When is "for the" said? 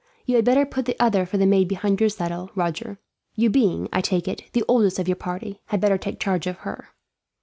1.27-1.45